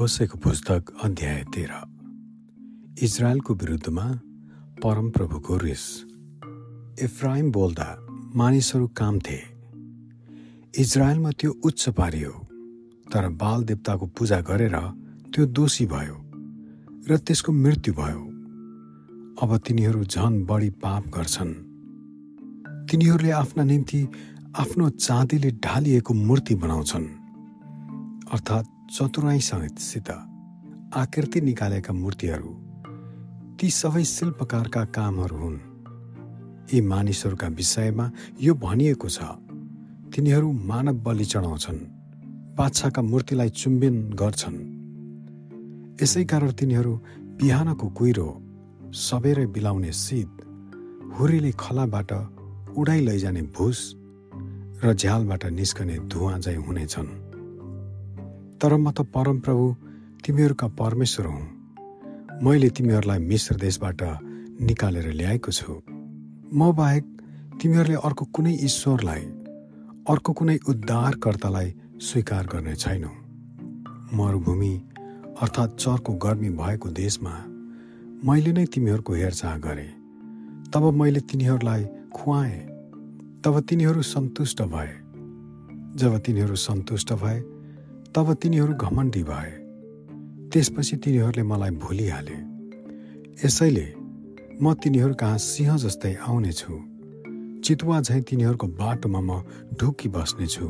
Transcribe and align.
होसेको 0.00 0.38
पुस्तक 0.38 0.90
अध्याय 1.04 1.42
तेह्र। 1.54 1.72
इजरायलको 3.02 3.54
विरुद्धमा 3.54 4.04
परमप्रभुको 4.82 5.56
रिस। 5.56 5.84
इफ्राइम 7.02 7.50
बोल्दा 7.52 7.88
मानिसहरू 8.34 8.86
काम 8.96 9.18
थिए। 9.18 9.42
इजरायलमा 10.78 11.30
त्यो 11.30 11.50
उच्च 11.64 11.88
पारियो 11.88 12.30
तर 13.12 13.28
बाल 13.28 13.64
देवताको 13.64 14.06
पूजा 14.06 14.40
गरेर 14.40 14.76
त्यो 15.34 15.46
दोषी 15.46 15.86
भयो 15.86 16.16
र 17.08 17.16
त्यसको 17.16 17.52
मृत्यु 17.52 17.94
भयो। 17.94 18.24
अब 19.42 19.56
तिनीहरू 19.56 20.04
झन 20.04 20.42
बढी 20.44 20.70
पाप 20.80 21.08
गर्छन्। 21.08 21.54
तिनीहरूले 22.90 23.30
आफ्ना 23.30 23.64
निम्ति 23.64 24.06
आफ्नो 24.56 24.90
चाँदीले 24.90 25.50
ढालिएको 25.50 26.14
मूर्ति 26.14 26.54
बनाउँछन्। 26.54 27.08
अर्थात् 28.32 28.79
चतुराईसित 28.90 30.10
आकृति 30.96 31.40
निकालेका 31.40 31.92
मूर्तिहरू 31.94 32.52
ती 33.58 33.68
सबै 33.70 34.02
शिल्पकारका 34.04 34.82
कामहरू 34.96 35.36
हुन्। 35.36 35.58
यी 36.72 36.80
मानिसहरूका 36.82 37.48
विषयमा 37.54 38.06
यो 38.42 38.54
भनिएको 38.54 39.08
छ 39.08 39.18
तिनीहरू 40.10 40.50
मानव 40.70 40.96
बलि 41.06 41.24
चढाउँछन् 41.24 41.80
बाछाका 42.58 43.02
मूर्तिलाई 43.02 43.50
चुम्बन 43.60 43.94
गर्छन्। 44.20 44.58
यसै 46.02 46.24
कारण 46.24 46.50
तिनीहरू 46.58 46.92
बिहानको 47.38 47.86
कुहिरो 47.94 48.28
सबेरै 49.06 49.46
बिलाउने 49.54 49.92
शीत 50.02 50.30
हुरीले 51.14 51.52
खलाबाट 51.62 52.10
उडाइ 52.74 53.00
लैजाने 53.06 53.42
भुस 53.54 53.78
र 54.82 54.86
झ्यालबाट 54.94 55.42
निस्कने 55.58 55.96
धुवा 56.10 56.38
झै 56.38 56.58
हुनेछन्। 56.58 57.29
तर 58.60 58.76
म 58.76 58.90
त 58.90 59.00
परमप्रभु 59.00 59.76
तिमीहरूका 60.24 60.68
परमेश्वर 60.68 61.26
हुँ। 61.26 61.46
मैले 62.42 62.68
तिमीहरूलाई 62.68 63.18
मिश्र 63.18 63.56
देशबाट 63.56 64.02
निकालेर 64.60 65.12
ल्याएको 65.12 65.52
छु। 65.52 65.82
म 66.54 66.72
बाहेक 66.72 67.04
तिमीहरूले 67.62 67.94
अर्को 67.94 68.24
कुनै 68.24 68.54
ईश्वरलाई 68.64 69.20
अर्को 70.08 70.32
कुनै 70.32 70.58
उद्धारकर्तालाई 70.68 71.74
स्वीकार 72.00 72.46
गर्ने 72.46 72.74
छैनौ। 72.74 73.12
मरुभूमि 74.16 74.74
अर्थात् 75.40 75.76
चर्को 75.76 76.12
गर्मी 76.12 76.50
भएको 76.50 76.88
देशमा 76.88 77.34
मैले 78.24 78.52
नै 78.52 78.66
तिमीहरूको 78.66 79.12
हेरचाह 79.12 79.56
गरेँ। 79.58 79.90
तब 80.74 80.92
मैले 80.94 81.20
तिनीहरूलाई 81.20 81.84
खुवाएँ। 82.14 82.60
तब 83.44 83.60
तिनीहरू 83.60 84.02
सन्तुष्ट 84.02 84.62
भए। 84.62 84.92
जब 85.96 86.18
तिनीहरू 86.18 86.54
सन्तुष्ट 86.54 87.12
भए 87.12 87.40
तब 88.14 88.32
तिनीहरू 88.42 88.74
घमण्डी 88.74 89.22
भए। 89.22 89.50
त्यसपछि 90.52 90.96
तिनीहरूले 90.96 91.42
मलाई 91.42 91.70
भुलिहाले। 91.82 92.38
यसैले 93.44 93.86
म 94.62 94.74
तिनीहरू 94.82 95.14
कहाँ 95.14 95.38
सिंह 95.38 95.76
जस्तै 95.76 96.14
आउनेछु। 96.28 96.74
चितुवा 97.64 98.00
झैँ 98.00 98.22
तिनीहरूको 98.22 98.66
बाटोमा 98.80 99.20
म 99.20 99.30
ढुकी 99.78 100.08
बस्नेछु। 100.08 100.66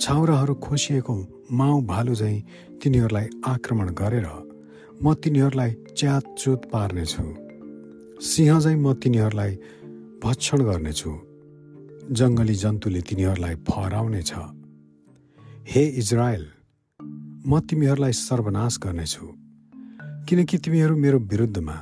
छाउराहरू 0.00 0.54
खोसिएको 0.54 1.14
माउ 1.52 1.80
भालु 1.82 2.14
झैँ 2.14 2.36
तिनीहरूलाई 2.82 3.26
आक्रमण 3.52 3.88
गरेर 4.00 4.28
म 5.02 5.14
तिनीहरूलाई 5.14 5.70
च्यातचुत 5.98 6.60
पार्नेछु। 6.72 7.24
सिंह 8.20 8.60
झैँ 8.60 8.76
म 8.76 8.92
तिनीहरूलाई 8.92 9.52
भक्षण 10.22 10.58
गर्नेछु। 10.68 11.10
जङ्गली 12.12 12.54
जन्तुले 12.54 13.00
तिनीहरूलाई 13.00 13.54
फहराउनेछ। 13.68 14.32
हे 15.68 15.86
इजरायल 15.86 16.46
म 17.46 17.60
तिमीहरूलाई 17.60 18.12
सर्वनाश 18.12 18.78
गर्नेछु 18.78 19.26
किनकि 20.28 20.58
तिमीहरू 20.58 20.96
मेरो 20.96 21.18
विरुद्धमा 21.18 21.74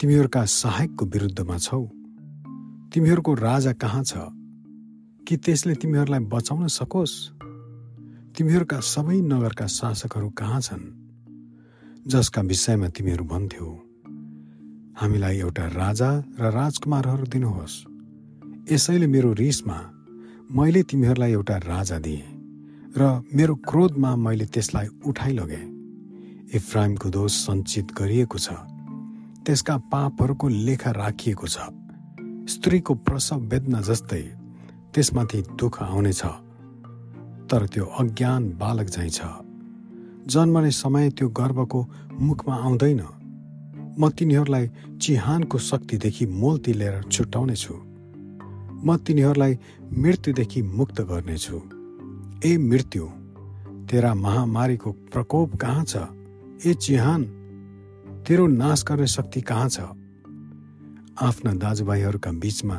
तिमीहरूका 0.00 0.44
सहायकको 0.44 1.06
विरुद्धमा 1.06 1.58
छौ। 1.58 1.84
तिमीहरूको 2.94 3.34
राजा 3.34 3.72
कहाँ 3.72 4.04
छ? 4.04 4.12
कि 5.28 5.36
त्यसले 5.36 5.74
तिमीहरूलाई 5.74 6.20
बचाउन 6.20 6.66
सकोस्? 6.66 7.30
तिमीहरूका 8.38 8.80
सबै 8.80 9.20
नगरका 9.20 9.66
शासकहरू 9.66 10.30
कहाँ 10.30 10.60
छन्? 10.60 10.84
जसका 12.06 12.42
विषयमा 12.42 12.88
तिमीहरू 12.88 13.24
भन्थ्यौ 13.24 13.70
हामीलाई 15.00 15.38
एउटा 15.38 15.66
राजा 15.66 16.24
र 16.40 16.50
राजकुमारहरू 16.50 17.26
दिनुहोस्। 17.26 17.84
यसैले 18.72 19.06
मेरो 19.06 19.32
रिसमा 19.32 19.78
मैले 20.50 20.82
तिमीहरूलाई 20.82 21.32
एउटा 21.32 21.56
राजा 21.56 21.98
दिएँ। 21.98 22.37
र 22.96 23.22
मेरो 23.34 23.54
क्रोधमा 23.54 24.16
मैले 24.16 24.46
त्यसलाई 24.46 24.86
उठाइलगेँ। 25.06 25.66
इफ्राइमको 26.54 27.10
दोष 27.10 27.32
सञ्चित 27.32 27.92
गरिएको 27.92 28.38
छ। 28.38 28.48
त्यसका 29.46 29.76
पापहरूको 29.76 30.48
लेखा 30.48 30.90
राखिएको 30.90 31.46
छ। 31.46 31.58
स्त्रीको 32.48 32.94
प्रसव 32.94 33.36
वेदना 33.36 33.80
जस्तै 33.80 34.22
त्यसमाथि 34.94 35.42
दुःख 35.42 35.82
आउनेछ। 35.82 36.22
तर 37.50 37.66
त्यो 37.66 37.84
अज्ञान 37.84 38.50
बालक 38.50 38.86
झैँ 38.86 39.08
छ। 39.08 39.20
जन्मने 40.26 40.70
समय 40.70 41.10
त्यो 41.10 41.28
गर्वको 41.28 41.86
मुखमा 42.20 42.56
आउँदैन। 42.56 43.02
म 43.98 44.08
तिनीहरूलाई 44.08 44.70
चिहानको 45.02 45.58
शक्तिदेखि 45.58 46.26
मोल 46.26 46.58
तिलेर 46.58 47.02
छुट्याउनेछु। 47.02 47.74
म 48.84 48.96
तिनीहरूलाई 48.96 49.58
मृत्युदेखि 49.92 50.62
मुक्त 50.62 51.00
गर्नेछु। 51.00 51.77
ए 52.44 52.56
मृत्यु 52.56 53.04
तेरा 53.90 54.14
महामारीको 54.14 54.90
प्रकोप 55.12 55.54
कहाँ 55.56 55.84
छ? 55.84 55.96
ए 56.66 56.74
चिहान 56.74 57.22
तेरो 58.26 58.46
नाश 58.46 58.84
गर्ने 58.88 59.06
शक्ति 59.06 59.40
कहाँ 59.40 59.68
छ? 59.68 59.80
आफ्ना 61.18 61.52
दाजुभाइहरूका 61.54 62.30
बिचमा 62.32 62.76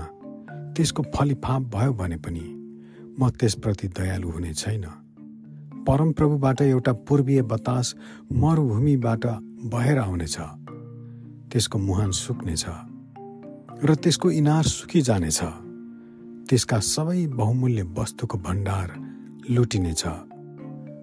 त्यसको 0.76 1.04
फलिफाप 1.16 1.62
भयो 1.76 1.94
भने 1.94 2.18
पनि 2.18 2.46
म 3.20 3.30
त्यसप्रति 3.30 3.88
दयालु 4.00 4.30
हुने 4.32 4.54
छैन। 4.54 4.86
परमप्रभुबाट 5.84 6.62
एउटा 6.62 6.94
पूर्वीय 7.04 7.42
बतास 7.52 7.96
मरुभूमिबाट 8.32 9.26
बहेर 9.68 9.98
आउनेछ। 10.00 10.38
त्यसको 11.52 11.78
मुहान 11.80 12.12
सुक्नेछ 12.12 12.66
र 13.84 13.96
त्यसको 13.96 14.32
इनार 14.32 14.64
सुकिजानेछ 14.64 15.42
त्यसका 16.48 16.80
सबै 16.80 17.28
बहुमूल्य 17.28 17.84
वस्तुको 18.00 18.38
भण्डार 18.38 19.09
लुटिनेछ 19.50 20.04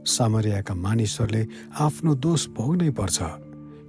सामरियाका 0.06 0.74
मानिसहरूले 0.76 1.42
आफ्नो 1.80 2.14
दोष 2.24 2.42
भोग्नै 2.56 2.90
पर्छ 2.98 3.18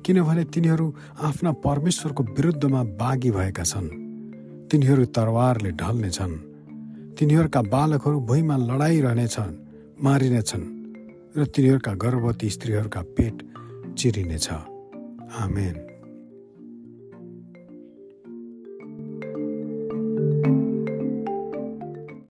किनभने 0.06 0.44
तिनीहरू 0.54 0.86
आफ्ना 1.28 1.52
परमेश्वरको 1.66 2.24
विरुद्धमा 2.36 2.82
बागी 3.02 3.32
भएका 3.32 3.64
छन्। 3.64 3.88
तिनीहरू 4.70 5.04
तरवारले 5.18 5.72
ढल्नेछन् 5.82 6.36
तिनीहरूका 7.18 7.62
बालकहरू 7.74 8.18
भुइँमा 8.30 8.56
लडाइरहनेछन् 8.70 9.54
मारिनेछन् 10.04 10.66
र 11.38 11.46
तिनीहरूका 11.46 11.94
गर्भवती 12.04 12.50
स्त्रीहरूका 12.50 13.02
पेट 13.16 13.36
चिरिनेछ 13.98 14.48
आमेन। 15.44 15.76